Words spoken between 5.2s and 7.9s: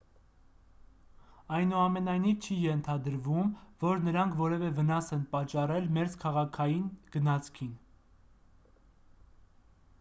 պատճառել մերձքաղաքային գնացքին